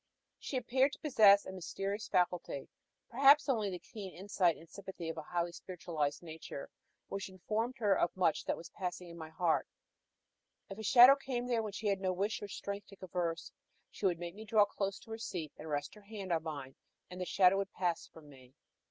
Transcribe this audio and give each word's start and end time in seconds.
She 0.39 0.57
appeared 0.57 0.93
to 0.93 0.99
possess 0.99 1.45
a 1.45 1.51
mysterious 1.51 2.07
faculty 2.07 2.67
perhaps 3.07 3.47
only 3.47 3.69
the 3.69 3.77
keen 3.77 4.11
insight 4.15 4.57
and 4.57 4.67
sympathy 4.67 5.09
of 5.09 5.17
a 5.17 5.21
highly 5.21 5.51
spiritualized 5.51 6.23
nature 6.23 6.71
which 7.09 7.29
informed 7.29 7.77
her 7.77 7.93
of 7.95 8.09
much 8.17 8.43
that 8.45 8.57
was 8.57 8.71
passing 8.71 9.09
in 9.09 9.17
my 9.19 9.29
heart: 9.29 9.67
if 10.71 10.79
a 10.79 10.83
shadow 10.83 11.15
came 11.15 11.45
there 11.45 11.61
when 11.61 11.73
she 11.73 11.85
had 11.85 12.01
no 12.01 12.13
wish 12.13 12.41
or 12.41 12.47
strength 12.47 12.87
to 12.87 12.95
converse, 12.95 13.51
she 13.91 14.07
would 14.07 14.17
make 14.17 14.33
me 14.33 14.43
draw 14.43 14.65
close 14.65 14.97
to 14.97 15.11
her 15.11 15.19
seat, 15.19 15.53
and 15.55 15.69
rest 15.69 15.93
her 15.93 16.01
hand 16.01 16.31
on 16.33 16.41
mine, 16.41 16.73
and 17.11 17.21
the 17.21 17.25
shadow 17.25 17.57
would 17.57 17.71
pass 17.71 18.07
from 18.07 18.27
me. 18.27 18.55